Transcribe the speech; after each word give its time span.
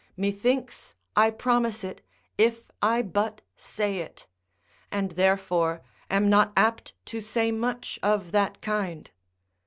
Methinks 0.17 0.95
I 1.15 1.29
promise 1.29 1.83
it, 1.83 2.01
if 2.35 2.71
I 2.81 3.03
but 3.03 3.43
say 3.55 3.99
it: 3.99 4.25
and 4.91 5.11
therefore 5.11 5.83
am 6.09 6.27
not 6.27 6.51
apt 6.57 6.95
to 7.05 7.21
say 7.21 7.51
much 7.51 7.99
of 8.01 8.31
that 8.31 8.61
kind. 8.63 9.11